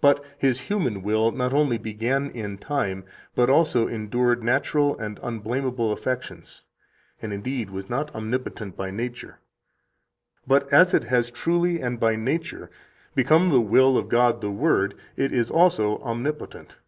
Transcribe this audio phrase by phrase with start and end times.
[0.00, 5.92] But His human will not only began in time, but also endured natural and unblamable
[5.92, 6.62] affections,
[7.20, 9.38] and indeed was not omnipotent by nature;
[10.46, 12.70] but as it has truly and by nature
[13.14, 16.78] become the will of God the Word, it is also omnipotent."